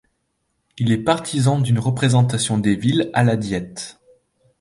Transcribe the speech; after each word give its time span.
Il 0.79 0.91
est 0.91 1.03
partisan 1.03 1.59
d'une 1.59 1.77
représentation 1.77 2.57
des 2.57 2.75
villes 2.75 3.11
à 3.13 3.23
la 3.23 3.35
Diète. 3.35 3.99